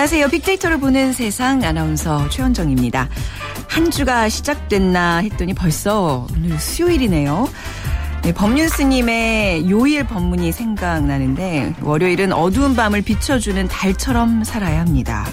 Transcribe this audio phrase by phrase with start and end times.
[0.00, 0.28] 안녕하세요.
[0.28, 3.10] 빅데이터를 보는 세상 아나운서 최현정입니다.
[3.68, 7.46] 한 주가 시작됐나 했더니 벌써 오늘 수요일이네요.
[8.22, 15.26] 네, 법륜 스님의 요일 법문이 생각나는데 월요일은 어두운 밤을 비춰주는 달처럼 살아야 합니다.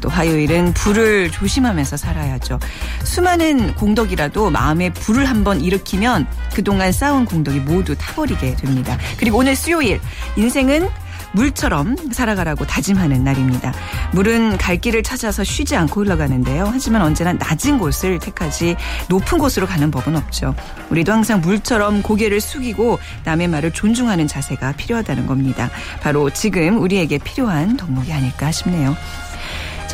[0.00, 2.58] 또 화요일은 불을 조심하면서 살아야죠.
[3.02, 8.96] 수많은 공덕이라도 마음에 불을 한번 일으키면 그동안 쌓은 공덕이 모두 타버리게 됩니다.
[9.18, 10.00] 그리고 오늘 수요일
[10.38, 10.88] 인생은
[11.34, 13.72] 물처럼 살아가라고 다짐하는 날입니다.
[14.12, 16.68] 물은 갈 길을 찾아서 쉬지 않고 흘러가는데요.
[16.72, 18.76] 하지만 언제나 낮은 곳을 택하지
[19.08, 20.54] 높은 곳으로 가는 법은 없죠.
[20.90, 25.70] 우리도 항상 물처럼 고개를 숙이고 남의 말을 존중하는 자세가 필요하다는 겁니다.
[26.00, 28.96] 바로 지금 우리에게 필요한 덕목이 아닐까 싶네요.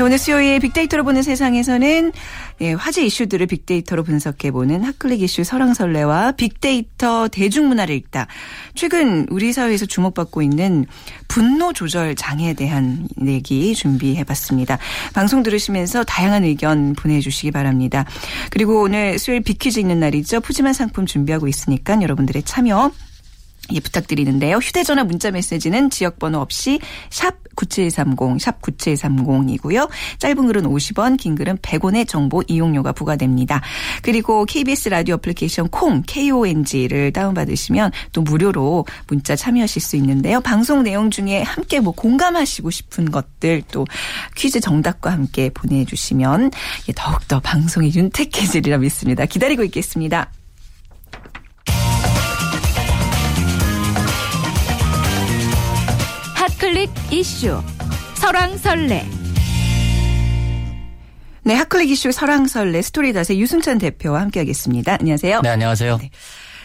[0.01, 2.13] 자, 오늘 수요일 빅데이터로 보는 세상에서는
[2.63, 8.27] 예, 화제 이슈들을 빅데이터로 분석해보는 핫클릭 이슈 설왕설래와 빅데이터 대중문화를 읽다.
[8.75, 10.87] 최근 우리 사회에서 주목받고 있는
[11.29, 14.79] 분노 조절 장애에 대한 얘기 준비해봤습니다.
[15.13, 18.07] 방송 들으시면서 다양한 의견 보내주시기 바랍니다.
[18.49, 20.41] 그리고 오늘 수요일 빅퀴즈 있는 날이죠.
[20.41, 22.91] 푸짐한 상품 준비하고 있으니까 여러분들의 참여
[23.73, 24.57] 예, 부탁드리는데요.
[24.57, 29.89] 휴대전화 문자 메시지는 지역번호 없이 샵 9730, 샵 9730이고요.
[30.19, 33.61] 짧은 글은 50원, 긴 글은 100원의 정보 이용료가 부과됩니다.
[34.03, 40.41] 그리고 KBS 라디오 애플리케이션 콩, KONG를 다운받으시면 또 무료로 문자 참여하실 수 있는데요.
[40.41, 43.87] 방송 내용 중에 함께 뭐 공감하시고 싶은 것들 또
[44.37, 46.51] 퀴즈 정답과 함께 보내주시면
[46.89, 49.27] 예, 더욱더 방송이 윤택해지리라 믿습니다.
[49.27, 50.31] 기다리고 있겠습니다.
[56.61, 57.59] 핫클릭 이슈
[58.17, 59.07] 설왕설래
[61.43, 64.99] 네, 핫클릭 이슈 설왕설래 스토리닷의 유승찬 대표와 함께하겠습니다.
[65.01, 65.41] 안녕하세요.
[65.41, 65.97] 네, 안녕하세요.
[65.97, 66.11] 네.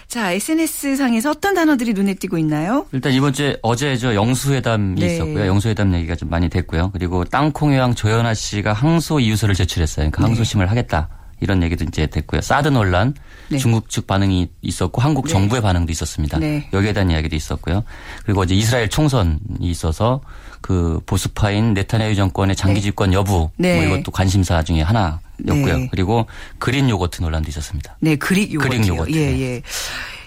[0.10, 2.88] 자, SNS상에서 어떤 단어들이 눈에 띄고 있나요?
[2.92, 5.14] 일단 이번 주에 어제 저 영수회담이 네.
[5.14, 5.48] 있었고요.
[5.48, 6.92] 영수회담 얘기가 좀 많이 됐고요.
[6.92, 10.12] 그리고 땅콩회왕 조연아 씨가 항소 이유서를 제출했어요.
[10.12, 10.70] 그러니까 항소심을 네.
[10.70, 11.08] 하겠다.
[11.42, 12.42] 이런 얘기도 이제 됐고요.
[12.42, 13.14] 사드 논란,
[13.50, 13.58] 네.
[13.58, 15.34] 중국 측 반응이 있었고 한국 네.
[15.34, 16.40] 정부의 반응도 있었습니다.
[16.40, 16.68] 네.
[16.74, 17.84] 여기에 대한 이야기도 있었고요.
[18.26, 20.22] 그리고 이제 이스라엘 총선이 있어서
[20.62, 22.82] 그 보수파인 네타냐후 정권의 장기 네.
[22.82, 23.76] 집권 여부 네.
[23.76, 25.78] 뭐 이것도 관심사 중에 하나였고요.
[25.78, 25.88] 네.
[25.92, 26.26] 그리고
[26.58, 27.98] 그린 요거트 논란도 있었습니다.
[28.00, 28.70] 네, 그릭 요거트.
[28.70, 29.12] 그릭 요거트.
[29.12, 29.62] 예, 예.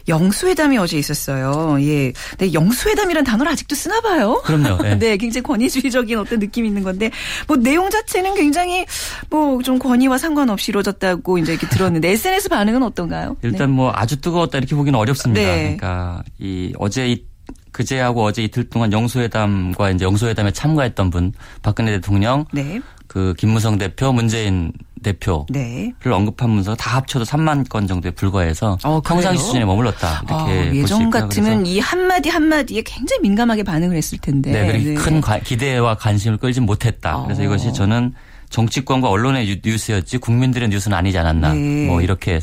[0.09, 1.77] 영수회담이 어제 있었어요.
[1.83, 2.13] 예.
[2.39, 4.41] 네, 영수회담이란 단어를 아직도 쓰나 봐요.
[4.45, 4.83] 그럼요.
[4.83, 4.97] 네.
[4.99, 7.11] 네, 굉장히 권위주의적인 어떤 느낌이 있는 건데
[7.47, 8.87] 뭐 내용 자체는 굉장히
[9.31, 13.37] 뭐 좀 권위와 상관없이 이루어졌다고 이제 이렇게 들었는데 SNS 반응은 어떤가요?
[13.43, 13.77] 일단 네.
[13.77, 15.41] 뭐 아주 뜨거웠다 이렇게 보기는 어렵습니다.
[15.41, 15.77] 네.
[15.77, 17.25] 그러니까 이 어제 이
[17.73, 21.33] 그제하고 어제 이틀 동안 영수회담과 이제 영수회담에 참가했던 분
[21.63, 22.81] 박근혜 대통령 네.
[23.07, 24.73] 그 김무성 대표, 문재인
[25.03, 25.93] 대표를 네.
[26.05, 31.67] 언급하면서 다 합쳐도 3만 건 정도에 불과해서 어, 평상시 수준에 머물렀다 이렇게 아, 예전 같으면
[31.67, 34.95] 이 한마디 한마디에 굉장히 민감하게 반응을 했을 텐데 네, 그렇게 네.
[34.95, 37.23] 큰 기대와 관심을 끌지 못했다.
[37.25, 37.45] 그래서 어.
[37.45, 38.15] 이것이 저는
[38.51, 41.87] 정치권과 언론의 뉴스였지 국민들의 뉴스는 아니지 않았나 네.
[41.87, 42.41] 뭐 이렇게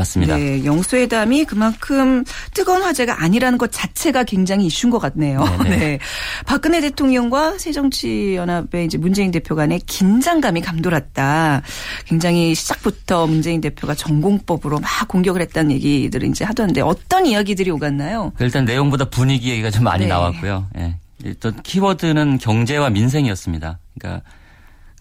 [0.00, 0.36] 봤습니다.
[0.36, 2.24] 네, 영수회담이 그만큼
[2.54, 5.44] 뜨거운 화제가 아니라는 것 자체가 굉장히 이슈인 것 같네요.
[5.62, 5.76] 네네.
[5.76, 5.98] 네.
[6.46, 11.62] 박근혜 대통령과 새정치연합의 이제 문재인 대표 간의 긴장감이 감돌았다.
[12.06, 18.32] 굉장히 시작부터 문재인 대표가 전공법으로 막 공격을 했다는 얘기들을 이제 하던데 어떤 이야기들이 오갔나요?
[18.40, 20.08] 일단 내용보다 분위기 얘기가 좀 많이 네.
[20.08, 20.68] 나왔고요.
[20.78, 20.96] 예.
[21.22, 23.78] 일단 키워드는 경제와 민생이었습니다.
[23.98, 24.22] 그러니까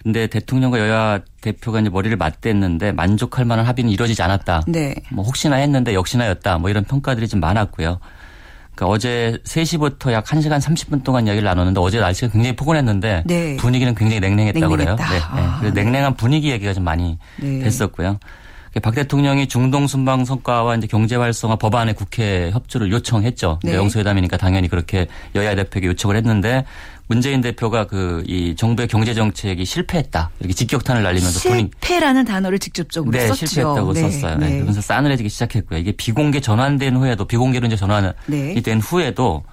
[0.04, 4.64] 근데 대통령과 여야 대표가 이제 머리를 맞댔는데 만족할 만한 합의는 이루어지지 않았다.
[4.68, 4.96] 네.
[5.12, 6.58] 뭐 혹시나 했는데 역시나였다.
[6.58, 8.00] 뭐 이런 평가들이 좀 많았고요.
[8.76, 13.58] 그러니까 어제 3시부터 약 1시간 30분 동안 이야기를 나눴는데 어제 날씨가 굉장히 포근했는데 네.
[13.58, 14.96] 분위기는 굉장히 냉랭했다고 그래요.
[14.96, 15.04] 네.
[15.04, 15.20] 네.
[15.22, 15.60] 아.
[15.62, 15.72] 네.
[15.72, 17.60] 냉랭한 분위기 얘기가 좀 많이 네.
[17.60, 18.20] 됐었고요.
[18.82, 23.60] 박 대통령이 중동 순방 성과와 이제 경제 활성화 법안의 국회 협조를 요청했죠.
[23.64, 23.74] 네.
[23.74, 26.64] 영수회담이니까 당연히 그렇게 여야 대표에게 요청을 했는데
[27.10, 33.28] 문재인 대표가 그 이 정부의 경제 정책이 실패했다 이렇게 직격탄을 날리면서 실패라는 단어를 직접적으로 네,
[33.28, 33.48] 썼죠.
[33.48, 34.38] 실패했다고 네, 썼어요.
[34.38, 34.52] 네.
[34.54, 35.80] 그러면서 싸늘해지기 시작했고요.
[35.80, 38.62] 이게 비공개 전환된 후에도 비공개로 이제 전환이 네.
[38.62, 39.44] 된 후에도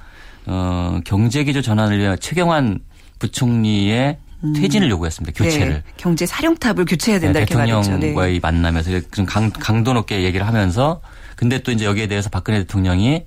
[0.44, 2.80] 어 경제기조 전환을 위한 최경환
[3.18, 4.52] 부총리의 음.
[4.52, 5.42] 퇴진을 요구했습니다.
[5.42, 5.72] 교체를.
[5.72, 5.82] 네.
[5.96, 8.40] 경제 사령탑을 교체해야 된다 네, 대통령과의 네.
[8.42, 11.00] 만남에서 좀 강, 강도 높게 얘기를 하면서
[11.36, 13.24] 근데 또 이제 여기에 대해서 박근혜 대통령이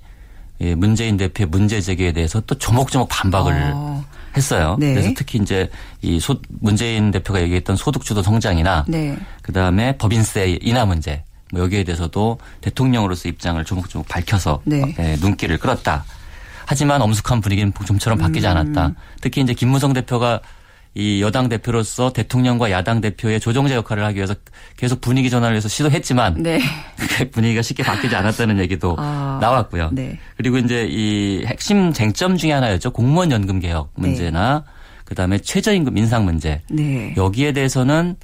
[0.62, 4.04] 예, 문재인 대표의 문제 제기에 대해서 또 조목조목 반박을 어.
[4.36, 4.76] 했어요.
[4.78, 4.94] 네.
[4.94, 5.68] 그래서 특히 이제
[6.02, 9.16] 이 소, 문재인 대표가 얘기했던 소득주도 성장이나 네.
[9.42, 14.94] 그다음에 법인세 인하 문제 뭐 여기에 대해서도 대통령으로서 입장을 조목조목 밝혀서 네.
[14.98, 16.04] 예, 눈길을 끌었다.
[16.66, 18.50] 하지만 엄숙한 분위기는 좀처럼 바뀌지 음.
[18.56, 18.94] 않았다.
[19.20, 20.40] 특히 이제 김무성 대표가
[20.94, 24.34] 이 여당 대표로서 대통령과 야당 대표의 조정자 역할을 하기 위해서
[24.76, 26.60] 계속 분위기 전환을 위해서 시도했지만 네.
[27.30, 29.90] 분위기가 쉽게 바뀌지 않았다는 얘기도 아, 나왔고요.
[29.92, 30.18] 네.
[30.36, 32.90] 그리고 이제 이 핵심 쟁점 중에 하나였죠.
[32.90, 34.72] 공무원 연금 개혁 문제나 네.
[35.04, 36.60] 그다음에 최저임금 인상 문제.
[36.68, 37.14] 네.
[37.16, 38.16] 여기에 대해서는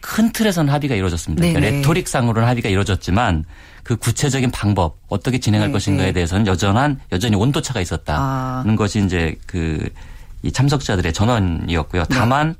[0.00, 1.40] 큰 틀에서는 합의가 이루어졌습니다.
[1.40, 1.76] 그러니까 네네.
[1.78, 3.44] 레토릭상으로는 합의가 이루어졌지만
[3.82, 6.12] 그 구체적인 방법 어떻게 진행할 네, 것인가에 네.
[6.12, 8.76] 대해서는 여전한 여전히 온도차가 있었다는 아.
[8.76, 9.88] 것이 이제 그
[10.42, 12.04] 이 참석자들의 전언이었고요.
[12.04, 12.14] 네.
[12.14, 12.54] 다만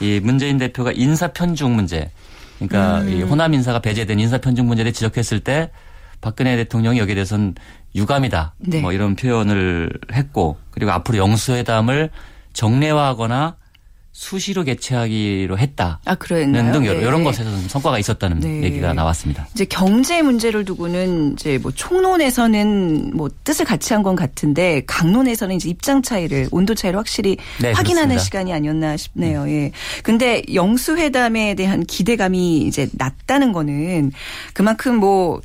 [0.00, 2.10] 이 문재인 대표가 인사 편중 문제
[2.58, 3.08] 그러니까 음.
[3.08, 5.70] 이 호남 인사가 배제된 인사 편중 문제를 지적했을 때
[6.20, 7.54] 박근혜 대통령이 여기에 대해서는
[7.94, 8.54] 유감이다.
[8.58, 8.80] 네.
[8.80, 12.10] 뭐 이런 표현을 했고 그리고 앞으로 영수회담을
[12.52, 13.56] 정례화하거나
[14.22, 16.00] 수시로 개최하기로 했다.
[16.04, 16.72] 아, 그랬나요?
[16.72, 16.88] 등 네.
[16.90, 18.64] 이런 것에서 좀 성과가 있었다는 네.
[18.64, 19.46] 얘기가 나왔습니다.
[19.54, 25.68] 이제 경제 문제를 두고는 이제 뭐 총론에서는 뭐 뜻을 같이 한 건 같은데 강론에서는 이제
[25.68, 28.24] 입장 차이를 온도 차이를 확실히 네, 확인하는 그렇습니다.
[28.24, 29.48] 시간이 아니었나 싶네요.
[29.48, 29.70] 예.
[30.02, 34.10] 근데 영수 회담에 대한 기대감이 이제 낮다는 거는
[34.52, 35.40] 그만큼 뭐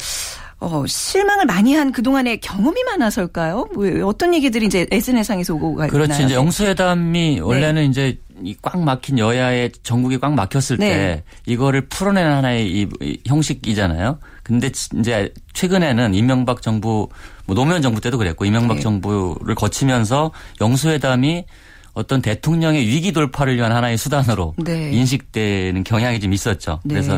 [0.60, 3.68] 어, 실망을 많이 한 그동안의 경험이 많아서일까요?
[3.76, 5.92] 뭐 어떤 얘기들이 이제 SNS상에서 오고 가나요?
[5.92, 6.24] 그렇지.
[6.24, 10.90] 이제 영수회담이 원래는 이제 이 꽉 막힌 여야의 전국이 꽉 막혔을 네.
[10.90, 14.20] 때 이거를 풀어내는 하나의 이, 이 형식이잖아요.
[14.44, 17.10] 근데 지- 이제 최근에는 이명박 정부
[17.46, 18.82] 뭐 노무현 정부 때도 그랬고 이명박 네.
[18.82, 20.32] 정부를 거치면서
[20.62, 21.46] 영수회담이
[21.94, 24.92] 어떤 대통령의 위기 돌파를 위한 하나의 수단으로 네.
[24.92, 26.80] 인식되는 경향이 좀 있었죠.
[26.84, 26.96] 네.
[26.96, 27.18] 그래서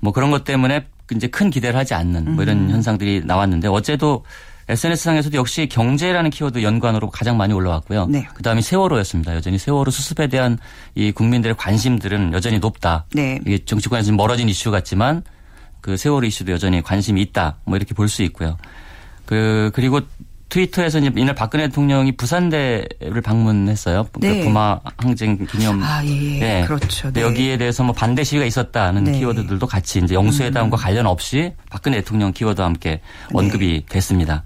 [0.00, 2.42] 뭐 그런 것 때문에 이제 큰 기대를 하지 않는 뭐 음.
[2.42, 4.24] 이런 현상들이 나왔는데 어제도
[4.68, 8.06] SNS상에서도 역시 경제라는 키워드 연관으로 가장 많이 올라왔고요.
[8.06, 8.26] 네.
[8.34, 9.34] 그다음에 세월호였습니다.
[9.34, 10.58] 여전히 세월호 수습에 대한
[10.94, 13.04] 이 국민들의 관심들은 여전히 높다.
[13.12, 13.40] 네.
[13.46, 15.22] 이게 정치권에서 좀 멀어진 이슈 같지만
[15.80, 17.56] 그 세월호 이슈도 여전히 관심이 있다.
[17.64, 18.56] 뭐 이렇게 볼 수 있고요.
[19.26, 20.00] 그 그리고
[20.54, 24.06] 트위터에서 이제 이날 박근혜 대통령이 부산대를 방문했어요.
[24.12, 24.44] 그 네.
[24.44, 26.38] 부마 항쟁 기념 아, 예.
[26.38, 26.64] 네.
[26.64, 27.12] 그렇죠.
[27.12, 27.22] 네.
[27.22, 29.10] 여기에 대해서 뭐 반대 시위가 있었다는 네.
[29.10, 29.18] 음.
[29.18, 33.00] 키워드들도 같이 이제 영수회담과 관련 없이 박근혜 대통령 키워드와 함께
[33.32, 34.44] 언급이 됐습니다.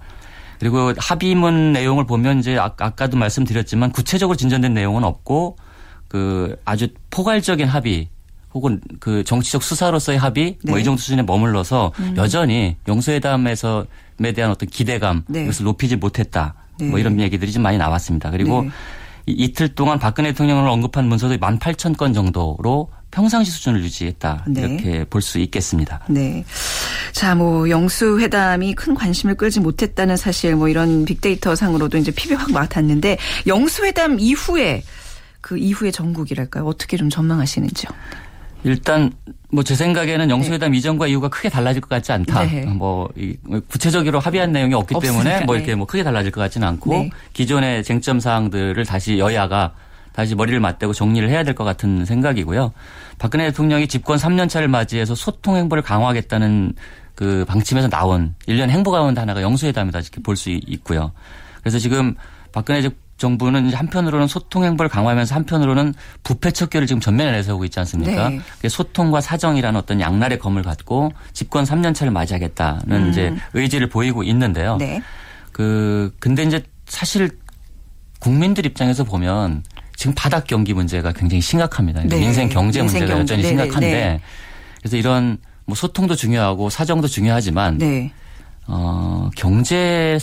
[0.57, 5.57] 그리고 합의문 내용을 보면 이제 아- 아까도 말씀드렸지만 구체적으로 진전된 내용은 없고
[6.07, 8.09] 그 아주 포괄적인 합의
[8.55, 10.81] 혹은 그 정치적 수사로서의 합의 뭐 네.
[10.81, 13.85] 이 정도 수준에 머물러서 여전히 영수회담에서
[14.23, 15.43] 에 대한 어떤 기대감 네.
[15.43, 16.53] 이것을 높이지 못했다.
[16.79, 16.87] 네.
[16.87, 18.31] 뭐 이런 얘기들이 좀 많이 나왔습니다.
[18.31, 18.69] 그리고 네.
[19.25, 24.45] 이- 이틀 동안 박근혜 대통령을 언급한 문서도 18,000건 정도로 평상시 수준을 유지했다.
[24.49, 24.61] 네.
[24.61, 26.01] 이렇게 볼 수 있겠습니다.
[26.09, 26.43] 네.
[27.11, 32.33] 자, 뭐 영수 회담이 큰 관심을 끌지 못했다는 사실 뭐 이런 빅데이터 상으로도 이제 피비
[32.35, 33.17] 확 맡았는데
[33.47, 34.83] 영수 회담 이후에
[35.41, 36.65] 그 이후의 전국이랄까요?
[36.65, 37.89] 어떻게 좀 전망하시는지요?
[38.63, 39.11] 일단
[39.51, 42.43] 뭐 제 생각에는 영수회담 이전과 이후가 크게 달라질 것 같지 않다.
[42.45, 42.65] 네.
[42.65, 43.35] 뭐 이-
[43.67, 45.61] 구체적으로 합의한 내용이 없기 없으니까, 때문에 뭐 네.
[45.61, 47.09] 이렇게 뭐 크게 달라질 것 같지는 않고 네.
[47.33, 49.73] 기존의 쟁점 사항들을 다시 여야가
[50.13, 52.73] 다시 머리를 맞대고 정리를 해야 될 것 같은 생각이고요.
[53.17, 56.73] 박근혜 대통령이 집권 3년 차를 맞이해서 소통 행보를 강화하겠다는
[57.15, 61.11] 그 방침에서 나온 일련 행보 가운데 하나가 영수회담이다 이렇게 볼 수 있고요.
[61.61, 62.15] 그래서 지금
[62.51, 62.81] 박근혜
[63.19, 65.93] 정부는 한편으로는 소통 행보를 강화하면서 한편으로는
[66.23, 68.29] 부패 척결을 지금 전면에 내세우고 있지 않습니까?
[68.29, 68.69] 네.
[68.69, 74.73] 소통과 사정이라는 어떤 양날의 검을 갖고 집권 3년 차를 맞이하겠다는 이제 의지를 보이고 있는데요.
[74.75, 74.77] 음.
[74.79, 75.01] 네.
[75.51, 77.29] 그 근데 이제 사실
[78.19, 79.63] 국민들 입장에서 보면
[79.97, 82.01] 지금 바닥 경기 문제가 굉장히 심각합니다.
[82.05, 82.19] 네.
[82.19, 83.33] 민생 경제 민생 문제가 경제.
[83.33, 83.63] 여전히 네네.
[83.63, 84.21] 심각한데 네.
[84.79, 88.13] 그래서 이런 뭐 소통도 중요하고 사정도 중요하지만 네.
[88.71, 90.19] 어 경제에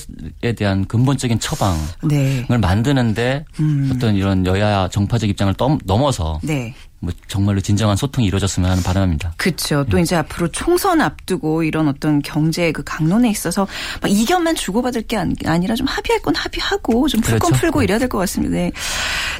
[0.56, 2.46] 대한 근본적인 처방을 네.
[2.48, 3.90] 만드는데 음.
[3.92, 6.72] 어떤 이런 여야 정파적 입장을 넘- 넘어서 네.
[7.06, 9.34] 뭐 정말로 진정한 소통이 이루어졌으면 하는 바람입니다.
[9.36, 9.84] 그렇죠.
[9.84, 9.90] 네.
[9.90, 13.66] 또 이제 앞으로 총선 앞두고 이런 어떤 경제 그 강론에 있어서
[14.02, 17.60] 막 이견만 주고받을 게 아니- 아니라 좀 합의할 건 합의하고 좀 풀건 그렇죠.
[17.60, 18.54] 풀고 이래야 될 것 같습니다.
[18.56, 18.72] 네.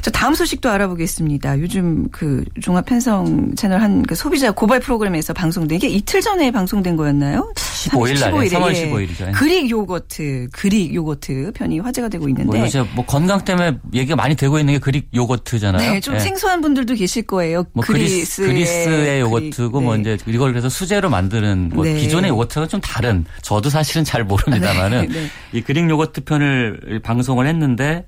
[0.01, 1.59] 자, 다음 소식도 알아보겠습니다.
[1.59, 6.95] 요즘 그 종합 편성 채널 한 그 소비자 고발 프로그램에서 방송된 이게 이틀 전에 방송된
[6.95, 7.51] 거였나요?
[7.55, 8.91] 15일 날에 15일 에, 3월 예.
[8.91, 9.31] 15일이죠.
[9.33, 14.35] 그릭 요거트, 그릭 요거트 편이 화제가 되고 뭐 있는데 요새 뭐 건강 때문에 얘기가 많이
[14.35, 15.93] 되고 있는 게 그릭 요거트잖아요.
[15.93, 16.19] 네, 좀 예.
[16.19, 17.56] 생소한 분들도 계실 거예요.
[17.73, 20.01] 뭐 그리스, 그리스의, 그리스의 요거트고 뭐 네.
[20.01, 21.95] 이제 이걸 그래서 수제로 만드는 뭐 네.
[21.99, 25.27] 기존의 요거트가 좀 다른 저도 사실은 잘 모릅니다만은 네, 네.
[25.53, 28.05] 이 그릭 요거트 편을 방송을 했는데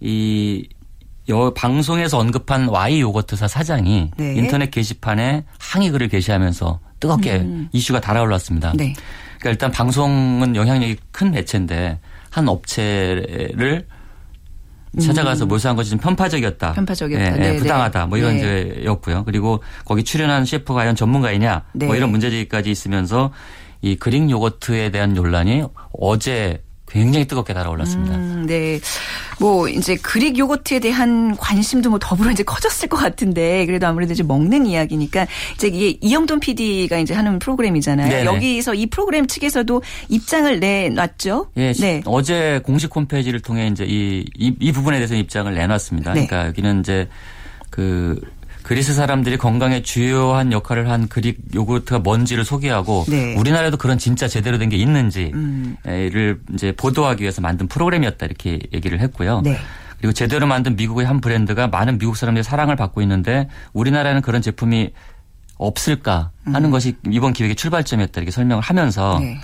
[0.00, 0.68] 이
[1.28, 4.34] 여, 방송에서 언급한 Y 요거트사 사장이 네.
[4.34, 8.72] 인터넷 게시판에 항의 글을 게시하면서 뜨겁게 이슈가 달아올랐습니다.
[8.72, 8.76] 음.
[8.76, 8.94] 네.
[9.38, 11.98] 그러니까 일단 방송은 영향력이 큰 매체인데
[12.30, 13.86] 한 업체를
[15.00, 16.70] 찾아가서 묘사한 것이 좀 편파적이었다.
[16.70, 16.74] 음.
[16.74, 17.24] 편파적이었다.
[17.24, 18.06] 예, 예, 네, 부당하다.
[18.06, 18.62] 뭐 이런 네.
[18.62, 19.24] 이제였고요.
[19.24, 21.64] 그리고 거기 출연한 셰프가 과연 전문가이냐.
[21.72, 21.86] 네.
[21.86, 23.32] 뭐 이런 문제제기까지 있으면서
[23.82, 28.16] 이 그릭 요거트에 대한 논란이 어제 굉장히 뜨겁게 달아올랐습니다.
[28.16, 28.80] 음, 네.
[29.38, 34.22] 뭐 이제 그릭 요거트에 대한 관심도 뭐 더불어 이제 커졌을 것 같은데 그래도 아무래도 이제
[34.22, 38.08] 먹는 이야기니까 이제 이게 이영돈 PD가 이제 하는 프로그램이잖아요.
[38.08, 38.24] 네네.
[38.24, 41.50] 여기서 이 프로그램 측에서도 입장을 내놨죠.
[41.56, 42.02] 예, 네.
[42.06, 46.14] 어제 공식 홈페이지를 통해 이제 이, 이, 이 부분에 대해서 입장을 내놨습니다.
[46.14, 46.26] 네.
[46.26, 47.08] 그러니까 여기는 이제
[47.70, 48.20] 그
[48.68, 53.34] 그리스 사람들이 건강에 주요한 역할을 한 그릭 요구르트가 뭔지를 소개하고 네.
[53.34, 55.76] 우리나라에도 그런 진짜 제대로 된 게 있는지를 음.
[56.52, 59.40] 이제 보도하기 위해서 만든 프로그램이었다 이렇게 얘기를 했고요.
[59.42, 59.56] 네.
[59.96, 64.90] 그리고 제대로 만든 미국의 한 브랜드가 많은 미국 사람들의 사랑을 받고 있는데 우리나라에는 그런 제품이
[65.56, 69.22] 없을까 하는 것이 이번 기획의 출발점이었다 이렇게 설명을 하면서 음.
[69.22, 69.40] 네.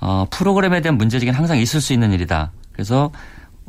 [0.00, 2.50] 어, 프로그램에 대한 문제제기는 항상 있을 수 있는 일이다.
[2.72, 3.12] 그래서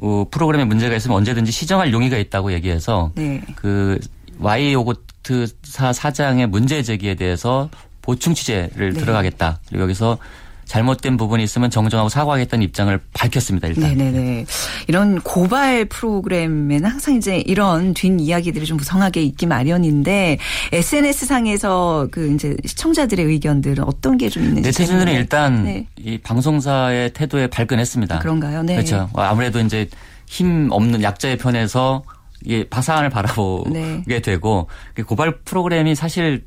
[0.02, 3.44] 어, 프로그램에 문제가 있으면 언제든지 시정할 용의가 있다고 얘기해서 네.
[3.56, 4.00] 그
[4.40, 7.70] Y 요거트사 사장의 문제 제기에 대해서
[8.02, 9.00] 보충 취재를 네.
[9.00, 9.60] 들어가겠다.
[9.68, 10.18] 그리고 여기서
[10.66, 13.70] 잘못된 부분이 있으면 정정하고 사과하겠다는 입장을 밝혔습니다.
[13.70, 13.84] 일단.
[13.96, 14.46] 네네네.
[14.90, 20.38] 이런 고발 프로그램에는 항상 이제 이런 뒷 이야기들이 좀 무성하게 있기 마련인데
[20.74, 24.64] SNS 상에서 그 이제 시청자들의 의견들은 어떤 게 좀 있는지.
[24.64, 25.14] 네티즌들은.
[25.14, 25.88] 일단 네.
[25.96, 28.20] 이 방송사의 태도에 발끈했습니다.
[28.20, 28.62] 그런가요?
[28.64, 28.76] 네.
[28.76, 29.10] 그렇죠.
[29.14, 29.88] 아무래도 이제
[30.26, 32.04] 힘 없는 약자의 편에서
[32.44, 34.22] 이게 바사안을 바라보게 네.
[34.22, 36.46] 되고 그 고발 프로그램이 사실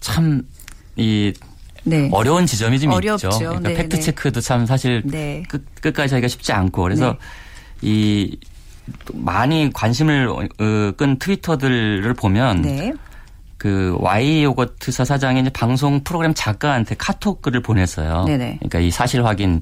[0.00, 0.42] 참이
[1.84, 2.08] 네.
[2.12, 3.28] 어려운 지점이 좀 어렵죠.
[3.28, 3.38] 있죠.
[3.38, 4.02] 그러니까 네, 팩트 네.
[4.02, 5.42] 체크도 참 사실 네.
[5.48, 7.18] 끝, 끝까지 하기가 쉽지 않고 그래서 네.
[7.82, 8.38] 이
[9.12, 12.92] 많이 관심을 어, 끈 트위터들을 보면 네.
[13.56, 18.24] 그 Y 요거트사 사장이 이제 방송 프로그램 작가한테 카톡 글을 보냈어요.
[18.24, 18.58] 네네.
[18.58, 19.60] 그러니까 이 사실 확인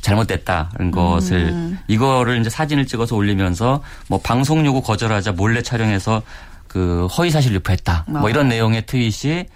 [0.00, 1.78] 잘못됐다는 것을 음.
[1.88, 6.22] 이거를 이제 사진을 찍어서 올리면서 뭐 방송 요구 거절하자 몰래 촬영해서
[6.66, 8.04] 그 허위 사실 유포했다.
[8.06, 8.10] 아.
[8.10, 9.46] 뭐 이런 내용의 트윗이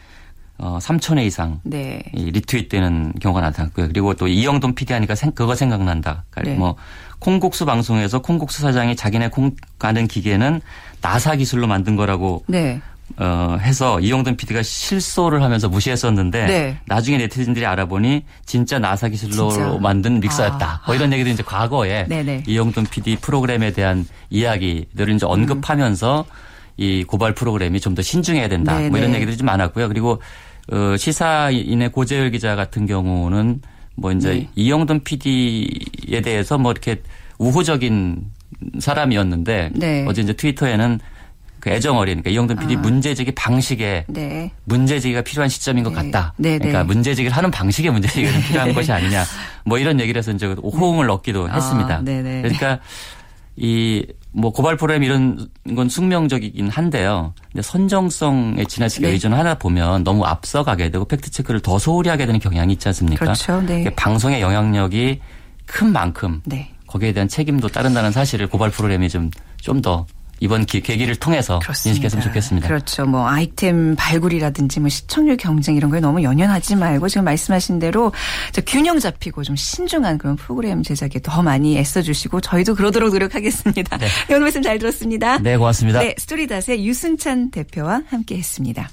[0.58, 2.02] 어 3천 회 이상 네.
[2.14, 3.88] 이 리트윗되는 경우가 나타났고요.
[3.88, 6.24] 그리고 또 이영돈 PD 하니까 생- 그거 생각난다.
[6.30, 6.58] 그러니까 네.
[6.58, 6.76] 뭐
[7.18, 10.60] 콩국수 방송에서 콩국수 사장이 자기네 콩 가는 기계는
[11.00, 12.80] 나사 기술로 만든 거라고 네.
[13.18, 16.78] 어 해서 이영돈 PD가 실소를 하면서 무시했었는데 네.
[16.86, 19.78] 나중에 네티즌들이 알아보니 진짜 나사 기술로 진짜.
[19.80, 20.66] 만든 믹서였다.
[20.66, 20.82] 아.
[20.86, 22.44] 뭐 이런 얘기도 이제 과거에 네네.
[22.46, 26.24] 이영돈 PD 프로그램에 대한 이야기들을 이제 언급하면서
[26.78, 28.72] 이 고발 프로그램이 좀 더 신중해야 된다.
[28.72, 29.14] 뭐 이런 네네.
[29.16, 29.88] 얘기들이 좀 많았고요.
[29.88, 30.20] 그리고
[30.70, 33.60] 어 시사인의 고재열 기자 같은 경우는
[33.94, 34.48] 뭐 이제 네.
[34.54, 37.02] 이영돈 PD에 대해서 뭐 이렇게
[37.38, 38.24] 우호적인
[38.78, 40.04] 사람이었는데 네.
[40.08, 41.00] 어제 이제 트위터에는
[41.62, 42.78] 그 애정 어린 그러니까 이영돈 PD 아.
[42.80, 44.50] 문제제기 방식에 네.
[44.64, 46.10] 문제제기가 필요한 시점인 것 네.
[46.10, 46.34] 같다.
[46.36, 46.84] 네, 그러니까 네.
[46.86, 49.22] 문제제기를 하는 방식의 문제제기가 좀 필요한 것이 아니냐.
[49.64, 52.02] 뭐 이런 얘기를 해서 이제 호응을 얻기도 아, 했습니다.
[52.02, 52.42] 네네.
[52.42, 52.80] 그러니까
[53.54, 54.04] 이
[54.34, 57.34] 뭐 고발 프로그램 이런 건 숙명적이긴 한데요.
[57.52, 59.12] 근데 선정성에 지나치게 네.
[59.12, 63.24] 의존하다 보면 너무 앞서가게 되고 팩트 체크를 더 소홀히 하게 되는 경향이 있지 않습니까?
[63.26, 63.60] 그렇죠.
[63.60, 63.84] 네.
[63.94, 65.20] 방송의 영향력이
[65.66, 66.70] 큰 만큼 네.
[66.86, 69.30] 거기에 대한 책임도 따른다는 사실을 고발 프로그램이 좀
[69.62, 70.06] 좀 더
[70.42, 71.90] 이번 기, 계기를 통해서 그렇습니다.
[71.90, 72.66] 인식했으면 좋겠습니다.
[72.66, 73.06] 그렇죠.
[73.06, 78.12] 뭐 아이템 발굴이라든지 뭐 시청률 경쟁 이런 거에 너무 연연하지 말고 지금 말씀하신 대로
[78.50, 83.98] 저 균형 잡히고 좀 신중한 그런 프로그램 제작에 더 많이 애써주시고 저희도 그러도록 노력하겠습니다.
[83.98, 84.06] 네.
[84.06, 85.38] 네, 오늘 말씀 잘 들었습니다.
[85.38, 86.00] 네, 고맙습니다.
[86.00, 88.90] 네, 스토리닷의 유순찬 대표와 함께했습니다.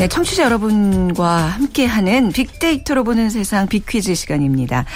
[0.00, 4.86] 네, 청취자 여러분과 함께하는 빅데이터로 보는 세상 빅퀴즈 시간입니다.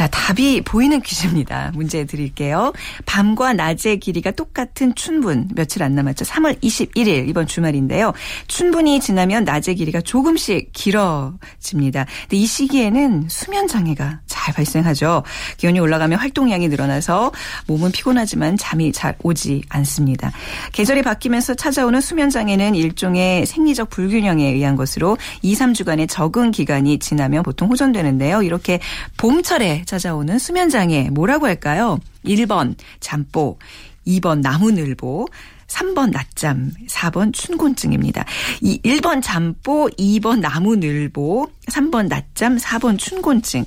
[0.00, 1.72] 자, 답이 보이는 퀴즈입니다.
[1.74, 2.72] 문제 드릴게요.
[3.04, 5.50] 밤과 낮의 길이가 똑같은 춘분.
[5.54, 6.24] 며칠 안 남았죠.
[6.24, 8.14] 3월 21일 이번 주말인데요.
[8.48, 12.06] 춘분이 지나면 낮의 길이가 조금씩 길어집니다.
[12.22, 15.22] 근데 이 시기에는 수면 장애가 잘 발생하죠.
[15.58, 17.30] 기온이 올라가면 활동량이 늘어나서
[17.66, 20.32] 몸은 피곤하지만 잠이 잘 오지 않습니다.
[20.72, 27.42] 계절이 바뀌면서 찾아오는 수면 장애는 일종의 생리적 불균형에 의한 것으로 2, 3주간의 적응 기간이 지나면
[27.42, 28.42] 보통 호전되는데요.
[28.42, 28.80] 이렇게
[29.18, 31.98] 봄철에 찾아오는 수면 장애 뭐라고 할까요?
[32.24, 33.58] 1번 잠보,
[34.06, 35.26] 2번 나무늘보,
[35.66, 38.24] 3번 낮잠, 4번 춘곤증입니다.
[38.60, 43.64] 이 1번 잠보, 2번 나무늘보, 3번 낮잠, 4번 춘곤증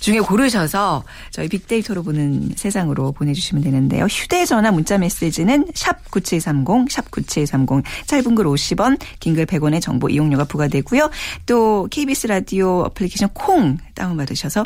[0.00, 4.06] 중에 고르셔서 저희 빅데이터로 보는 세상으로 보내주시면 되는데요.
[4.06, 10.44] 휴대전화 문자 메시지는 샵 9730, 샵 9730, 짧은 글 50원, 긴 글 100원의 정보 이용료가
[10.44, 11.08] 부과되고요.
[11.46, 14.64] 또 KBS 라디오 어플리케이션 콩 다운받으셔서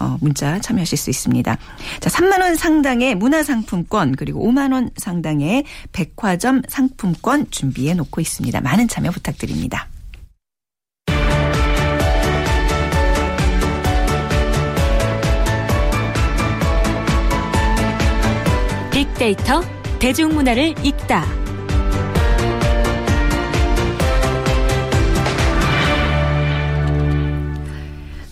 [0.00, 1.56] 어, 문자 참여하실 수 있습니다.
[2.00, 8.60] 자, 3만 원 상당의 문화상품권 그리고 5만 원 상당의 백화점 상품권 준비해 놓고 있습니다.
[8.60, 9.88] 많은 참여 부탁드립니다.
[19.24, 19.62] 빅데이터
[20.00, 21.24] 대중문화를 읽다.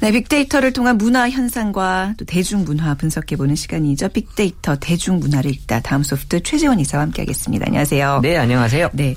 [0.00, 4.10] 네, 빅데이터를 통한 문화 현상과 또 대중문화 분석해보는 시간이죠.
[4.10, 5.80] 빅데이터 대중문화를 읽다.
[5.80, 7.64] 다음 소프트 최재원 이사와 함께하겠습니다.
[7.68, 8.20] 안녕하세요.
[8.20, 8.90] 네, 안녕하세요.
[8.92, 9.16] 네.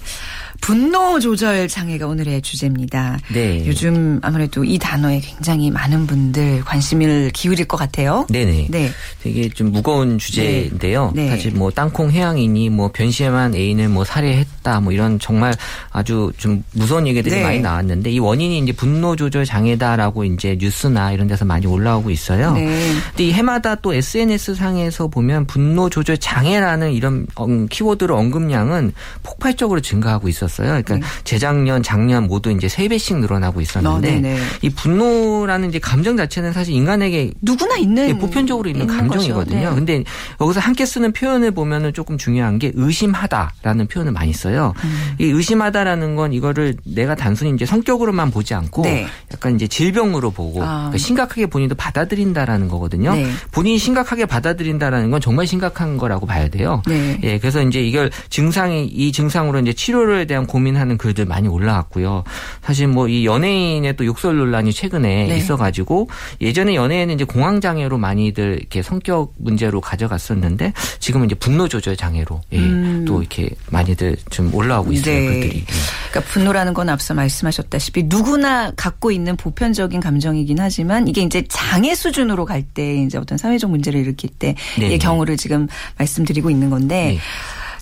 [0.61, 3.19] 분노 조절 장애가 오늘의 주제입니다.
[3.33, 3.65] 네.
[3.67, 8.25] 요즘 아무래도 이 단어에 굉장히 많은 분들 관심을 기울일 것 같아요.
[8.29, 8.67] 네네.
[8.69, 8.91] 네.
[9.21, 11.11] 되게 좀 무거운 주제인데요.
[11.15, 11.29] 네.
[11.29, 15.53] 사실 뭐 땅콩 해양이니 뭐 변심한 애인을 뭐 살해했다 뭐 이런 정말
[15.91, 17.43] 아주 좀 무서운 얘기들이 네.
[17.43, 22.53] 많이 나왔는데 이 원인이 이제 분노 조절 장애다라고 이제 뉴스나 이런 데서 많이 올라오고 있어요.
[22.53, 22.65] 네.
[23.09, 28.93] 근데 이 해마다 또 SNS 상에서 보면 분노 조절 장애라는 이런 음, 키워드로 언급량은
[29.23, 30.81] 폭발적으로 증가하고 있 었어요.
[30.83, 34.35] 그러니까 재작년, 작년 모두 이제 세 배씩 늘어나고 있었는데 네.
[34.35, 34.43] 어.
[34.61, 39.55] 이 분노라는 이제 감정 자체는 사실 인간에게 누구나 있는 예, 보편적으로 있는, 있는 감정이거든요.
[39.55, 39.69] 거죠.
[39.69, 39.75] 네.
[39.75, 40.03] 근데
[40.39, 44.73] 여기서 함께 쓰는 표현을 보면은 조금 중요한 게 의심하다라는 표현을 많이 써요.
[44.83, 45.15] 음.
[45.19, 49.07] 이 의심하다라는 건 이거를 내가 단순히 이제 성격으로만 보지 않고 네.
[49.33, 50.75] 약간 이제 질병으로 보고 아.
[50.77, 53.13] 그러니까 심각하게 본인도 받아들인다라는 거거든요.
[53.13, 53.27] 네.
[53.51, 56.81] 본인이 심각하게 받아들인다라는 건 정말 심각한 거라고 봐야 돼요.
[56.87, 57.19] 네.
[57.23, 62.23] 예, 그래서 이제 이걸 증상이 이 증상으로 이제 치료에 대한 고민하는 글들 많이 올라왔고요.
[62.61, 65.37] 사실 뭐 이 연예인의 또 욕설 논란이 최근에 네.
[65.37, 66.09] 있어가지고
[66.41, 72.41] 예전에 연예인은 이제 공황 장애로 많이들 이렇게 성격 문제로 가져갔었는데 지금은 이제 분노 조절 장애로
[72.51, 73.05] 예, 음.
[73.07, 75.15] 또 이렇게 많이들 좀 올라오고 있어요.
[75.19, 75.25] 네.
[75.25, 75.59] 글들이.
[75.59, 75.73] 예.
[76.09, 82.45] 그러니까 분노라는 건 앞서 말씀하셨다시피 누구나 갖고 있는 보편적인 감정이긴 하지만 이게 이제 장애 수준으로
[82.45, 84.97] 갈 때 이제 어떤 사회적 문제를 일으킬 때의 네.
[84.97, 85.67] 경우를 지금
[85.99, 87.19] 말씀드리고 있는 건데 네.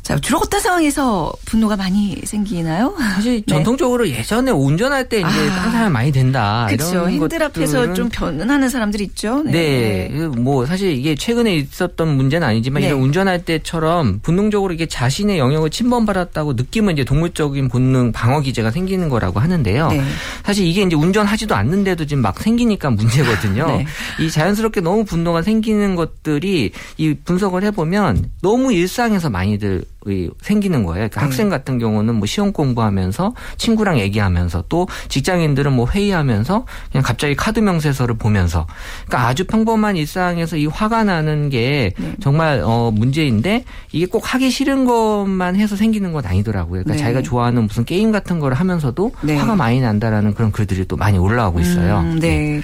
[0.04, 2.94] 자 주로 어떤 상황에서 분노가 많이 생기나요?
[3.00, 3.56] 사실 네.
[3.56, 5.56] 전통적으로 예전에 운전할 때 이제 아.
[5.56, 6.68] 다른 사람 많이 된다.
[6.70, 7.10] 그렇죠.
[7.10, 9.42] 이런 핸들 앞에서 좀 변하는 사람들 있죠.
[9.44, 10.10] 네.
[10.38, 12.88] 뭐 사실 이게 최근에 있었던 문제는 아니지만 네.
[12.90, 19.08] 이런 운전할 때처럼 본능적으로 이게 자신의 영역을 침범받았다고 느끼면 이제 동물적인 본능 방어 기제가 생기는
[19.08, 19.88] 거라고 하는데요.
[19.88, 20.02] 네.
[20.44, 23.68] 사실 이게 이제 운전하지도 않는데도 지금 막 생기니까 문제거든요.
[23.78, 23.86] 네.
[24.20, 30.03] 이 자연스럽게 너무 분노가 생기는 것들이 이 분석을 해보면 너무 일상에서 많이들 이
[30.42, 31.10] 생기는 거예요.
[31.10, 31.26] 그러니까 네.
[31.26, 37.60] 학생 같은 경우는 뭐 시험 공부하면서 친구랑 얘기하면서 또 직장인들은 뭐 회의하면서 그냥 갑자기 카드
[37.60, 38.68] 명세서를 보면서
[39.08, 42.13] 그러니까 아주 평범한 일상에서 이 화가 나는 게 네.
[42.22, 46.84] 정말 어 문제인데 이게 꼭 하기 싫은 것만 해서 생기는 건 아니더라고요.
[46.84, 47.00] 그러니까 네.
[47.00, 49.38] 자기가 좋아하는 무슨 게임 같은 거를 하면서도 네.
[49.38, 52.00] 화가 많이 난다라는 그런 글들이 또 많이 올라오고 있어요.
[52.00, 52.62] 음, 네.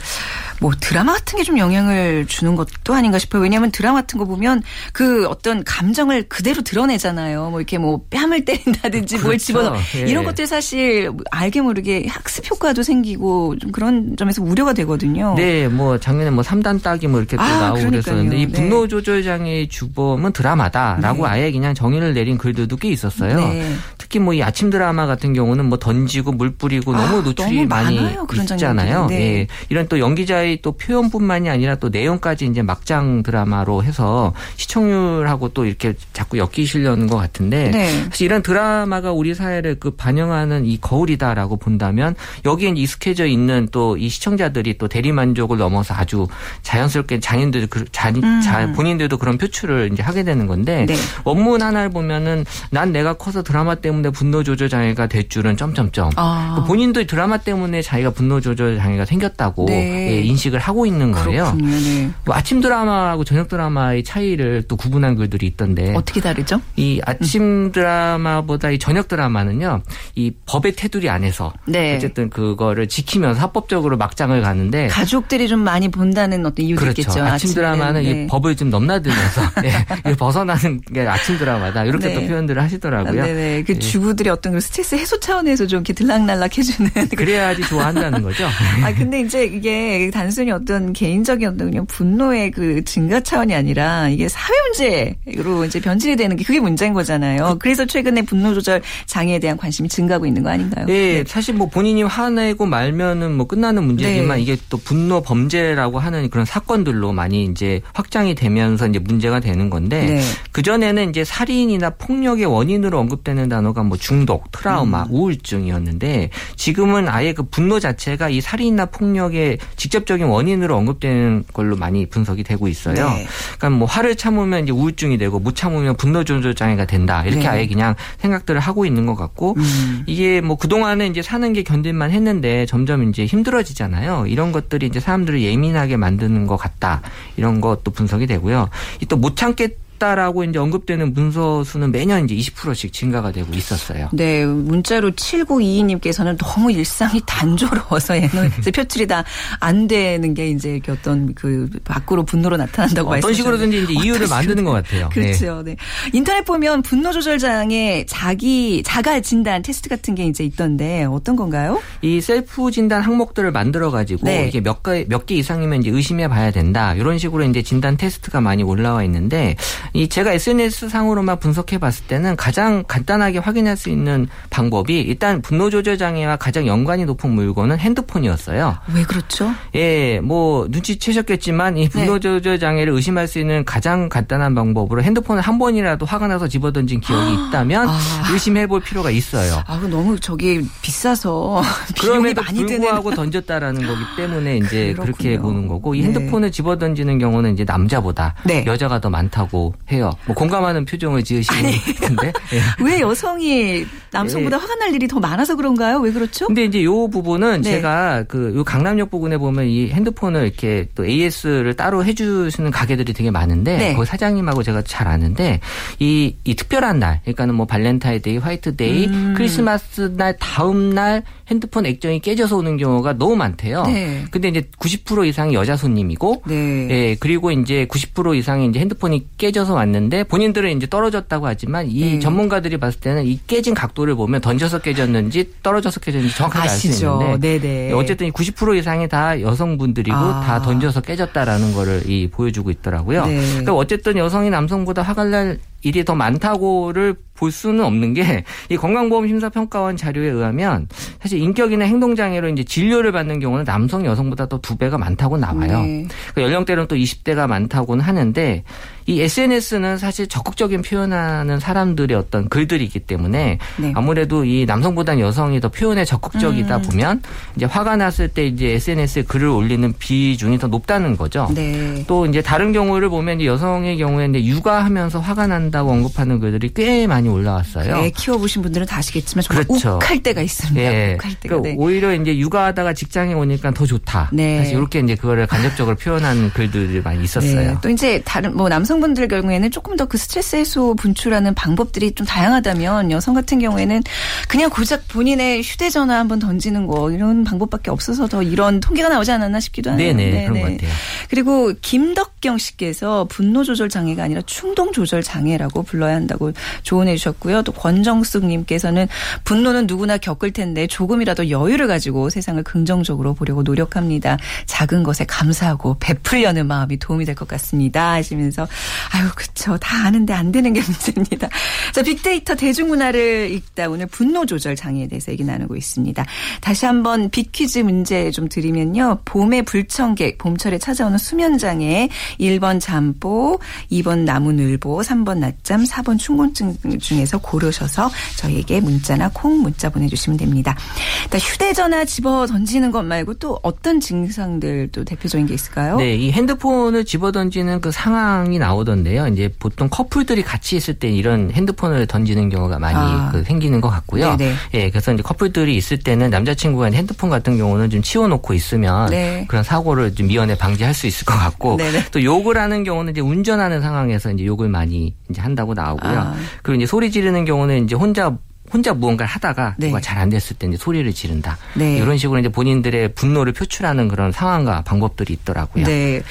[0.61, 3.41] 뭐 드라마 같은 게 좀 영향을 주는 것도 아닌가 싶어요.
[3.41, 4.61] 왜냐하면 드라마 같은 거 보면
[4.93, 7.49] 그 어떤 감정을 그대로 드러내잖아요.
[7.49, 9.45] 뭐 이렇게 뭐 뺨을 때린다든지 뭘 그렇죠.
[9.45, 10.01] 집어넣어 예.
[10.01, 15.33] 이런 것들 사실 알게 모르게 학습 효과도 생기고 좀 그런 점에서 우려가 되거든요.
[15.35, 17.89] 네, 뭐 작년에 뭐 3단 따기 뭐 이렇게 또 아, 나오고 그러니까요.
[18.01, 18.51] 그랬었는데 이 네.
[18.51, 21.29] 분노 조절 장애의 주범은 드라마다라고 네.
[21.29, 23.37] 아예 그냥 정의를 내린 글들도 꽤 있었어요.
[23.37, 23.75] 네.
[24.09, 27.67] 특히 뭐 이 아침 드라마 같은 경우는 뭐 던지고 물 뿌리고 아, 너무 노출이 너무
[27.67, 27.99] 많이
[28.33, 29.05] 있잖아요.
[29.07, 29.15] 네.
[29.41, 29.47] 예.
[29.69, 35.93] 이런 또 연기자의 또 표현뿐만이 아니라 또 내용까지 이제 막장 드라마로 해서 시청률하고 또 이렇게
[36.13, 38.03] 자꾸 엮이시려는 것 같은데 네.
[38.05, 44.07] 사실 이런 드라마가 우리 사회를 그 반영하는 이 거울이다라고 본다면 여기에 익숙해져 있는 또 이
[44.07, 46.27] 시청자들이 또 대리 만족을 넘어서 아주
[46.61, 48.41] 자연스럽게 장인들 그 자, 음.
[48.41, 50.95] 자 본인들도 그런 표출을 이제 하게 되는 건데 네.
[51.25, 56.11] 원문 하나를 보면은 난 내가 커서 드라마 때문에 분노 조절 장애가 될 줄은 점점점.
[56.15, 56.55] 아.
[56.57, 60.17] 그 본인도 드라마 때문에 자기가 분노 조절 장애가 생겼다고 네.
[60.17, 61.55] 예, 인식을 하고 있는 거예요.
[61.61, 62.09] 네.
[62.25, 66.61] 뭐 아침 드라마하고 저녁 드라마의 차이를 또 구분한 글들이 있던데 어떻게 다르죠?
[66.75, 69.81] 이 아침 드라마보다 이 저녁 드라마는요
[70.15, 71.95] 이 법의 테두리 안에서 네.
[71.95, 77.01] 어쨌든 그거를 지키면서 합법적으로 막장을 가는데 가족들이 좀 많이 본다는 어떤 이유도 그렇죠.
[77.01, 77.23] 있겠죠.
[77.23, 78.09] 아침 드라마는 네.
[78.09, 79.41] 이 법을 좀 넘나들면서
[80.05, 82.13] 예, 벗어나는 게 아침 드라마다 이렇게 네.
[82.15, 83.23] 또 표현들을 하시더라고요.
[83.23, 83.63] 네네.
[83.63, 83.79] 그 예.
[83.89, 86.91] 주부들의 어떤 그 스트레스 해소 차원에서 좀 이렇게 들락날락 해주는.
[87.15, 88.45] 그래야지 좋아한다는 거죠.
[88.83, 94.27] 아, 근데 이제 이게 단순히 어떤 개인적인 어떤 그냥 분노의 그 증가 차원이 아니라 이게
[94.27, 97.57] 사회 문제로 이제 변질이 되는 게 그게 문제인 거잖아요.
[97.59, 100.85] 그래서 최근에 분노 조절 장애에 대한 관심이 증가하고 있는 거 아닌가요?
[100.85, 104.43] 네, 사실 뭐 본인이 화내고 말면은 뭐 끝나는 문제지만 네.
[104.43, 110.05] 이게 또 분노 범죄라고 하는 그런 사건들로 많이 이제 확장이 되면서 이제 문제가 되는 건데
[110.05, 110.21] 네.
[110.51, 115.07] 그 전에는 이제 살인이나 폭력의 원인으로 언급되는 단어가 뭐 중독, 트라우마, 음.
[115.11, 122.43] 우울증이었는데 지금은 아예 그 분노 자체가 이 살인이나 폭력의 직접적인 원인으로 언급되는 걸로 많이 분석이
[122.43, 122.95] 되고 있어요.
[123.09, 123.27] 네.
[123.57, 127.23] 그러니까 뭐 화를 참으면 이제 우울증이 되고 못 참으면 분노 조절 장애가 된다.
[127.23, 127.47] 이렇게 네.
[127.47, 130.03] 아예 그냥 생각들을 하고 있는 것 같고 음.
[130.05, 134.25] 이게 뭐 그동안은 이제 사는 게 견딜만 했는데 점점 이제 힘들어지잖아요.
[134.27, 137.01] 이런 것들이 이제 사람들을 예민하게 만드는 것 같다.
[137.37, 138.69] 이런 것도 분석이 되고요.
[139.01, 144.09] 이또못 참겠 없다라고 이제 언급되는 문서 수는 매년 이제 20%씩 증가가 되고 있었어요.
[144.13, 149.23] 네, 문자로 7922님께서는 너무 일상이 단조로워서 에너지 표출이 다
[149.59, 154.71] 안 되는 게 이제 어떤 그 밖으로 분노로 나타난다고 어떤 식으로든지 이제 이유를 만드는 것
[154.71, 155.09] 같아요.
[155.09, 155.61] 그렇죠.
[155.63, 155.75] 네.
[156.13, 161.81] 인터넷 보면 분노 조절 장애 자기 자가 진단 테스트 같은 게 이제 있던데 어떤 건가요?
[162.01, 164.47] 이 셀프 진단 항목들을 만들어 가지고 네.
[164.47, 166.93] 이게 몇 개 몇 개 이상이면 이제 의심해 봐야 된다.
[166.95, 169.55] 이런 식으로 이제 진단 테스트가 많이 올라와 있는데
[169.93, 175.69] 이 제가 SNS 상으로만 분석해 봤을 때는 가장 간단하게 확인할 수 있는 방법이 일단 분노
[175.69, 178.77] 조절 장애와 가장 연관이 높은 물건은 핸드폰이었어요.
[178.93, 179.51] 왜 그렇죠?
[179.75, 182.19] 예, 뭐 눈치채셨겠지만 이 분노 네.
[182.19, 187.33] 조절 장애를 의심할 수 있는 가장 간단한 방법으로 핸드폰을 한 번이라도 화가 나서 집어던진 기억이
[187.33, 187.99] 있다면 아.
[188.31, 189.63] 의심해 볼 필요가 있어요.
[189.65, 191.61] 아, 그 너무 저기 비싸서
[191.95, 195.03] 비용이 그럼에도 많이 불구하고 던졌다라는 거기 때문에 이제 그렇군요.
[195.03, 196.07] 그렇게 보는 거고 이 네.
[196.07, 198.63] 핸드폰을 집어 던지는 경우는 이제 남자보다 네.
[198.65, 200.11] 여자가 더 많다고 해요.
[200.25, 202.27] 뭐 공감하는 표정을 지으시는 것 같은데.
[202.53, 202.83] 예.
[202.83, 205.99] 왜 여성이 남성보다 화가 날 일이 더 많아서 그런가요?
[205.99, 206.47] 왜 그렇죠?
[206.47, 207.71] 근데 이제 요 부분은 네.
[207.71, 213.31] 제가 그 요 강남역 부근에 보면 이 핸드폰을 이렇게 또 AS를 따로 해주시는 가게들이 되게
[213.31, 213.93] 많은데 네.
[213.93, 215.59] 거기 사장님하고 제가 잘 아는데
[215.99, 219.33] 이, 이 특별한 날 그러니까는 뭐 발렌타인데이, 화이트데이, 음.
[219.35, 223.83] 크리스마스 날 다음 날 핸드폰 액정이 깨져서 오는 경우가 너무 많대요.
[223.83, 224.25] 네.
[224.31, 226.87] 근데 이제 90% 이상이 여자 손님이고 네.
[226.89, 232.19] 예, 그리고 이제 90% 이상이 이제 핸드폰이 깨져서 왔는데 본인들은 이제 떨어졌다고 하지만 이 네.
[232.19, 236.87] 전문가들이 봤을 때는 이 깨진 각도를 보면 던져서 깨졌는지 떨어져서 깨졌는지 정확하게 알 수?
[236.87, 237.93] 있는데 네네.
[237.93, 240.41] 어쨌든 이90% 이상이 다 여성분들이고 아.
[240.41, 243.25] 다 던져서 깨졌다라는 거를 이 보여주고 있더라고요.
[243.25, 243.41] 네.
[243.49, 249.27] 그러니까 어쨌든 여성이 남성보다 화가 날 일이 더 많다고를 볼 수는 없는 게 이 건강보험
[249.27, 250.87] 심사평가원 자료에 의하면
[251.21, 255.81] 사실 인격이나 행동장애로 이제 진료를 받는 경우는 남성 여성보다 더 두 배가 많다고 나와요.
[255.81, 256.05] 네.
[256.35, 258.63] 그 연령대는 또 20대가 많다고는 하는데
[259.05, 263.93] 이 SNS는 사실 적극적인 표현하는 사람들의 어떤 글들이기 때문에 네.
[263.95, 266.81] 아무래도 이 남성보다는 여성이 더 표현에 적극적이다 음.
[266.83, 267.21] 보면
[267.55, 271.47] 이제 화가 났을 때 이제 SNS에 글을 올리는 비중이 더 높다는 거죠.
[271.55, 272.03] 네.
[272.05, 277.28] 또 이제 다른 경우를 보면 여성의 경우에 이제 육아하면서 화가 난다고 언급하는 글들이 꽤 많이
[277.29, 277.95] 올라왔어요.
[277.95, 279.95] 애 키워보신 분들은 다 아시겠지만 정말 그렇죠.
[280.03, 280.81] 욱할 때가 있습니다.
[280.81, 281.13] 예.
[281.19, 281.55] 욱할 때가.
[281.55, 281.75] 그러니까 네.
[281.77, 284.31] 오히려 이제 육아하다가 직장에 오니까 더 좋다.
[284.33, 284.57] 네.
[284.59, 287.55] 사실 이렇게 이제 그거를 간접적으로 표현하는 글들이 많이 있었어요.
[287.71, 287.75] 네.
[287.81, 293.11] 또 이제 다른 뭐 남성분들 경우에는 조금 더 그 스트레스 해소 분출하는 방법들이 좀 다양하다면
[293.11, 294.01] 여성 같은 경우에는
[294.47, 299.59] 그냥 고작 본인의 휴대전화 한번 던지는 거 이런 방법밖에 없어서 더 이런 통계가 나오지 않았나
[299.59, 300.15] 싶기도 하네요.
[300.15, 300.89] 네네, 그런 것 같아요.
[301.29, 307.61] 그리고 김덕경 씨께서 분노 조절 장애가 아니라 충동 조절 장애라고 불러야 한다고 조언해 주셨고요.
[307.63, 309.07] 또 권정숙 님께서는
[309.43, 314.37] 분노는 누구나 겪을 텐데 조금이라도 여유를 가지고 세상을 긍정적으로 보려고 노력합니다.
[314.65, 318.13] 작은 것에 감사하고 베풀려는 마음이 도움이 될 것 같습니다.
[318.13, 318.67] 하시면서
[319.11, 321.47] 아유 그쵸 다 아는데 안 되는 게 문제입니다.
[321.93, 326.25] 자 빅데이터 대중문화를 읽다 오늘 분노 조절 장애에 대해서 얘기 나누고 있습니다.
[326.61, 329.19] 다시 한번 빅퀴즈 문제 좀 드리면요.
[329.25, 333.59] 봄의 불청객 봄철에 찾아오는 수면 장애 1번 잠보
[333.91, 336.75] 2번 나무늘보 3번 낮잠 4번 충곤증
[337.09, 340.77] 중에서 고르셔서 저희에게 문자나 콩 문자 보내주시면 됩니다.
[341.23, 345.97] 일단 휴대전화 집어 던지는 것 말고 또 어떤 증상들 또 대표적인 게 있을까요?
[345.97, 349.27] 네, 이 핸드폰을 집어 던지는 그 상황이 나오던데요.
[349.27, 353.29] 이제 보통 커플들이 같이 있을 때 이런 핸드폰을 던지는 경우가 많이 아.
[353.31, 354.37] 그 생기는 것 같고요.
[354.37, 354.53] 네네.
[354.75, 359.45] 예, 그래서 이제 커플들이 있을 때는 남자친구가 핸드폰 같은 경우는 좀 치워놓고 있으면 네.
[359.47, 362.05] 그런 사고를 좀 미연에 방지할 수 있을 것 같고 네네.
[362.11, 366.19] 또 욕을 하는 경우는 이제 운전하는 상황에서 이제 욕을 많이 이제 한다고 나오고요.
[366.19, 366.35] 아.
[366.61, 368.37] 그리고 이제 소리 지르는 경우는 이제 혼자
[368.71, 369.87] 혼자 무언가를 하다가 네.
[369.87, 371.57] 뭐가 잘 안 됐을 때 이제 소리를 지른다.
[371.75, 371.97] 네.
[371.97, 375.85] 이런 식으로 이제 본인들의 분노를 표출하는 그런 상황과 방법들이 있더라고요.
[375.85, 376.21] 네.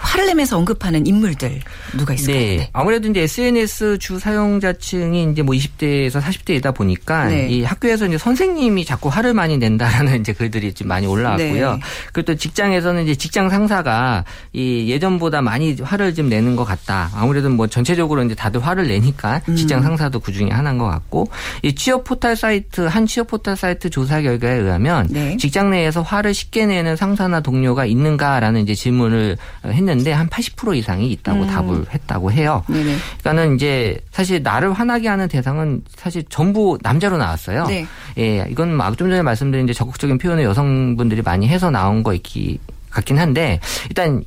[0.00, 1.60] 화를 내면서 언급하는 인물들
[1.96, 2.38] 누가 있을까요?
[2.38, 2.68] 네.
[2.74, 7.48] 아무래도 이제 SNS 주 사용자층이 이제 뭐 20대에서 40대이다 보니까 네.
[7.48, 11.72] 이 학교에서 이제 선생님이 자꾸 화를 많이 낸다라는 이제 글들이 좀 많이 올라왔고요.
[11.72, 11.80] 네.
[12.12, 17.10] 그리고 또 직장에서는 이제 직장 상사가 이 예전보다 많이 화를 좀 내는 것 같다.
[17.14, 19.56] 아무래도 뭐 전체적으로 이제 다들 화를 내니까 음.
[19.56, 21.28] 직장 상사도 그 중에 하나인 것 같고
[21.62, 25.38] 이 취업 포털 사이트 한 취업 포털 사이트 조사 결과에 의하면 네.
[25.38, 31.44] 직장 내에서 화를 쉽게 내는 상사나 동료가 있는가라는 이제 질문을 했는데 한 80% 이상이 있다고
[31.44, 31.46] 음.
[31.46, 32.62] 답을 했다고 해요.
[32.68, 32.94] 네네.
[33.20, 37.64] 그러니까는 이제 사실 나를 화나게 하는 대상은 사실 전부 남자로 나왔어요.
[37.68, 37.86] 네.
[38.18, 42.58] 예, 이건 뭐좀 전에 말씀드린 이제 적극적인 표현을 여성분들이 많이 해서 나온 거 있기
[42.90, 44.22] 같긴 한데 일단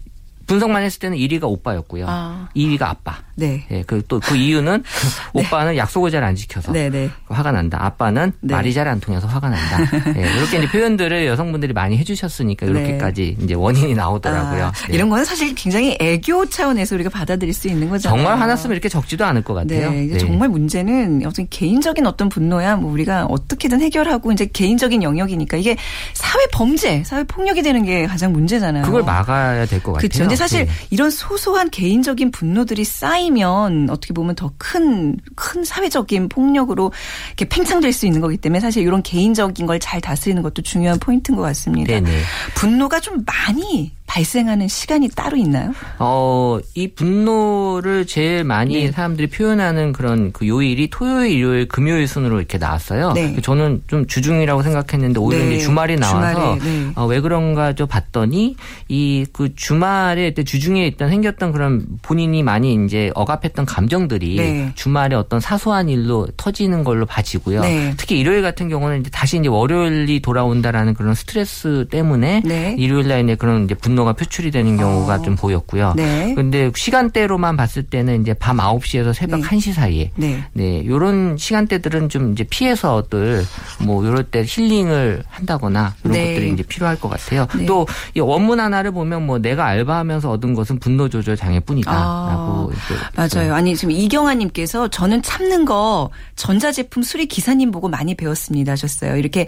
[0.52, 2.06] 분석만 했을 때는 1위가 오빠였고요.
[2.08, 2.50] 아.
[2.56, 3.16] 2위가 아빠.
[3.36, 3.66] 네.
[3.72, 4.84] 예, 그또그 이유는
[5.34, 7.10] 오빠는 약속을 잘 안 지켜서 네, 네.
[7.30, 7.84] 화가 난다.
[7.84, 8.54] 아빠는 네.
[8.54, 9.80] 말이 잘 안 통해서 화가 난다.
[10.16, 14.66] 예, 이렇게 이제 표현들을 여성분들이 많이 해주셨으니까 이렇게까지 이제 원인이 나오더라고요.
[14.66, 14.94] 아, 네.
[14.94, 18.18] 이런 거는 사실 굉장히 애교 차원에서 우리가 받아들일 수 있는 거잖아요.
[18.22, 19.90] 정말 화났으면 이렇게 적지도 않을 것 같아요.
[19.90, 20.18] 네, 네.
[20.20, 25.76] 정말 문제는 어떤 개인적인 어떤 분노야 뭐 우리가 어떻게든 해결하고 이제 개인적인 영역이니까 이게
[26.14, 28.84] 사회 범죄, 사회 폭력이 되는 게 가장 문제잖아요.
[28.84, 30.08] 그걸 막아야 될 것 같아요.
[30.10, 30.24] 그렇죠.
[30.42, 30.72] 사실 네.
[30.90, 36.92] 이런 소소한 개인적인 분노들이 쌓이면 어떻게 보면 더큰큰 사회적인 폭력으로
[37.28, 41.36] 이렇게 팽창될 수 있는 거기 때문에 사실 이런 개인적인 걸 잘 다스리는 것도 중요한 포인트인
[41.36, 41.94] 것 같습니다.
[41.94, 42.22] 네네.
[42.56, 45.74] 분노가 좀 많이 발생하는 시간이 따로 있나요?
[45.98, 48.92] 어, 이 분노를 제일 많이 네.
[48.92, 53.14] 사람들이 표현하는 그런 그 요일이 토요일, 일요일, 금요일 순으로 이렇게 나왔어요.
[53.14, 53.40] 네.
[53.42, 55.56] 저는 좀 주중이라고 생각했는데 오히려 네.
[55.56, 56.92] 이제 주말이 나와서 주말에, 네.
[56.96, 58.56] 어, 왜 그런가 좀 봤더니
[58.90, 64.72] 이 그 주말에 때 주중에 있던 생겼던 그런 본인이 많이 이제 억압했던 감정들이 네.
[64.76, 67.62] 주말에 어떤 사소한 일로 터지는 걸로 봐지고요.
[67.62, 67.94] 네.
[67.98, 72.76] 특히 일요일 같은 경우는 이제 다시 이제 월요일이 돌아온다라는 그런 스트레스 때문에 네.
[72.78, 75.22] 일요일 날 이제 그런 이제 분노 가 표출이 되는 경우가 어.
[75.22, 75.94] 좀 보였고요.
[75.96, 76.34] 네.
[76.36, 79.48] 근데 시간대로만 봤을 때는 이제 밤 9시에서 새벽 네.
[79.48, 80.44] 1시 사이에 네.
[80.54, 83.44] 네, 요런 시간대들은 좀 이제 피해서들
[83.82, 86.34] 뭐 요럴 때 힐링을 한다거나 이런 네.
[86.34, 87.48] 것들이 이제 필요할 것 같아요.
[87.58, 87.66] 네.
[87.66, 92.70] 또이 원문 하나를 보면 뭐 내가 알바하면서 얻은 것은 분노 조절 장애뿐이다라고 아,
[93.16, 93.54] 맞아요.
[93.54, 99.18] 아니 지금 이경아 님께서 저는 참는 거 전자제품 수리 기사님 보고 많이 배웠습니다 하셨어요.
[99.18, 99.46] 이렇게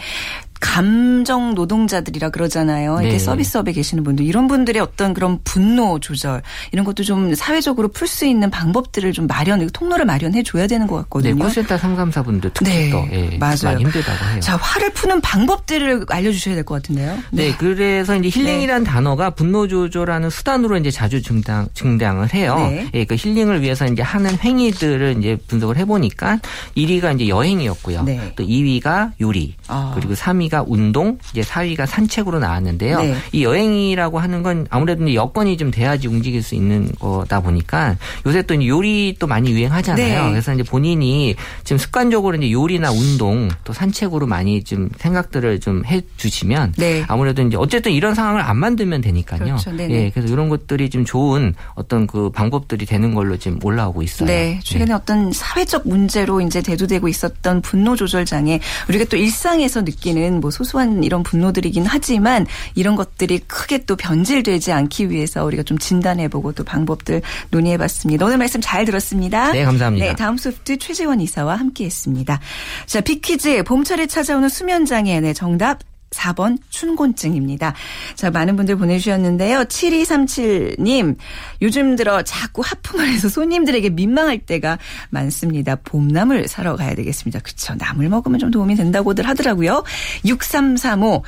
[0.63, 2.93] 감정 노동자들이라 그러잖아요.
[3.02, 3.19] 이렇게 네.
[3.19, 8.26] 서비스업에 계시는 분들 이런 분들의 어떤 그런 분노 조절 이런 것도 좀 사회적으로 풀 수
[8.26, 11.36] 있는 방법들을 좀 마련 통로를 마련해 줘야 되는 것 네, 같거든요.
[11.43, 13.56] 콜센터 상담사분들 특히 네, 또 예, 맞아요.
[13.63, 14.39] 많이 힘들다고 해요.
[14.39, 17.17] 자 화를 푸는 방법들을 알려주셔야 될 것 같은데요.
[17.32, 22.56] 네, 그래서 이제 힐링이라는 단어가 분노 조절하는 수단으로 이제 자주 증당, 증당을 해요.
[22.58, 22.88] 네.
[22.93, 26.39] 예, 그 힐링을 위해서 이제 하는 행위들을 이제 분석을 해보니까
[26.78, 28.04] 1위가 이제 여행이었고요.
[28.04, 28.34] 네.
[28.38, 29.91] 또 2위가 요리, 아.
[29.95, 33.01] 그리고 3위가 운동, 이제 4위가 산책으로 나왔는데요.
[33.01, 33.15] 네.
[33.31, 38.53] 이 여행이라고 하는 건 아무래도 여건이 좀 돼야지 움직일 수 있는 거다 보니까 요새 또
[38.65, 40.25] 요리 또 많이 유행하잖아요.
[40.25, 40.29] 네.
[40.31, 46.01] 그래서 이제 본인이 지금 습관적으로 이제 요리나 운동 또 산책으로 많이 좀 생각들을 좀 해
[46.17, 47.03] 주시면 네.
[47.07, 49.39] 아무래도 이제 어쨌든 이런 상황을 안 만들면 되니까요.
[49.39, 49.71] 그렇죠.
[49.71, 49.93] 네네.
[49.93, 54.27] 예, 그래서 이런 것들이 좀 좋은 어떤 그 방법들이 되는 걸로 지금 올라오고 있어요.
[54.27, 60.39] 네, 최근에 어떤 사회적 문제로 이제 대두되고 있었던 분노 조절 장애 우리가 또 일상에서 느끼는
[60.43, 66.51] 뭐 소소한 이런 분노들이긴 하지만 이런 것들이 크게 또 변질되지 않기 위해서 우리가 좀 진단해보고
[66.51, 68.25] 또 방법들 논의해봤습니다.
[68.25, 69.53] 오늘 말씀 잘 들었습니다.
[69.53, 70.06] 네, 감사합니다.
[70.06, 72.39] 네, 다음 소프트 최재원 이사와 함께했습니다.
[72.86, 75.79] 자, 빅퀴즈 봄철에 찾아오는 수면 장애 네, 정답.
[76.13, 77.73] 4번 춘곤증입니다.
[78.15, 79.65] 자, 많은 분들 보내주셨는데요.
[79.65, 81.15] 7237님,
[81.62, 84.78] 요즘 들어 자꾸 하품을 해서 손님들에게 민망할 때가
[85.10, 85.76] 많습니다.
[85.76, 87.39] 봄나물 사러 가야 되겠습니다.
[87.39, 87.76] 그쵸.
[87.76, 89.84] 나물 먹으면 좀 도움이 된다고들 하더라고요.
[90.26, 91.23] 6335,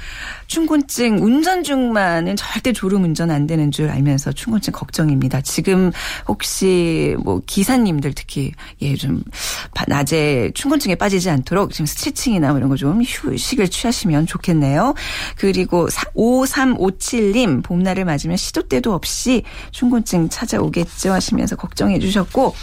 [0.47, 5.41] 춘곤증 운전 중만은 절대 졸음 운전 안 되는 줄 알면서 춘곤증 걱정입니다.
[5.41, 5.91] 지금
[6.27, 9.23] 혹시 뭐 기사님들 특히 예, 좀
[9.87, 14.93] 낮에 춘곤증에 빠지지 않도록 지금 스트레칭이나 뭐 이런 거 좀 휴식을 취하시면 좋겠네요.
[15.37, 22.53] 그리고 5357님 봄날을 맞으면 시도 때도 없이 춘곤증 찾아오겠죠 하시면서 걱정해 주셨고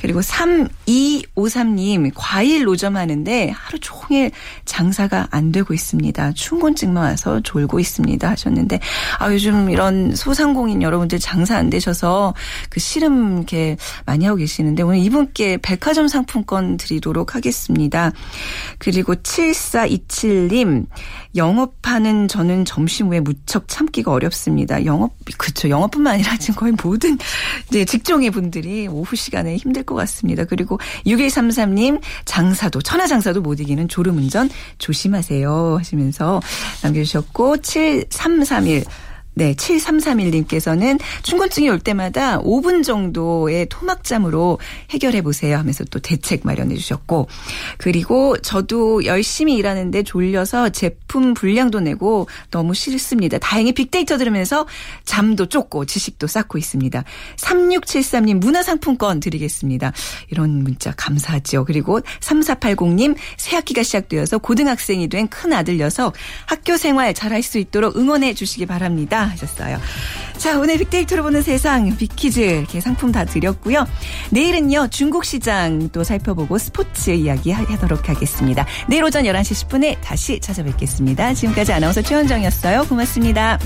[0.00, 4.30] 그리고 3253님 과일 노점하는데 하루 종일
[4.64, 6.32] 장사가 안 되고 있습니다.
[6.32, 8.80] 춘곤증만 와서 졸고 있습니다 하셨는데
[9.18, 12.34] 아 요즘 이런 소상공인 여러분들 장사 안 되셔서
[12.68, 18.12] 그 씨름 이렇게 많이 하고 계시는데 오늘 이분께 백화점 상품권 드리도록 하겠습니다.
[18.78, 20.86] 그리고 7427님
[21.34, 24.84] 영업하는 저는 점심 후에 무척 참기가 어렵습니다.
[24.84, 25.68] 영업 그렇죠.
[25.68, 27.18] 영업뿐만 아니라 지금 거의 모든
[27.68, 30.44] 이제 직종의 분들이 오후 시간에 힘들 것 같습니다.
[30.44, 36.40] 그리고 6133님 장사도 천하 장사도 못 이기는 졸음 운전 조심하세요 하시면서
[36.82, 38.84] 남겨주셨고 7331
[39.34, 44.58] 네, 7331님께서는 춘곤증이 올 때마다 5분 정도의 토막잠으로
[44.90, 47.28] 해결해 보세요 하면서 또 대책 마련해 주셨고
[47.78, 53.38] 그리고 저도 열심히 일하는데 졸려서 제품 분량도 내고 너무 싫습니다.
[53.38, 54.66] 다행히 빅데이터 들으면서
[55.04, 57.02] 잠도 쫓고 지식도 쌓고 있습니다.
[57.36, 59.92] 3673님 문화상품권 드리겠습니다.
[60.30, 61.64] 이런 문자 감사하죠.
[61.64, 66.14] 그리고 3480님 새 학기가 시작되어서 고등학생이 된 큰 아들 녀석
[66.46, 69.21] 학교 생활 잘할 수 있도록 응원해 주시기 바랍니다.
[69.26, 69.78] 하셨어요.
[70.36, 73.86] 자, 오늘 빅데이터로 보는 세상 빅퀴즈 이렇게 상품 다 드렸고요.
[74.30, 78.66] 내일은요, 중국 시장 또 살펴보고 스포츠 이야기 하도록 하겠습니다.
[78.88, 81.34] 내일 오전 11시 10분에 다시 찾아뵙겠습니다.
[81.34, 82.84] 지금까지 아나운서 최원정이었어요.
[82.84, 83.58] 고맙습니다.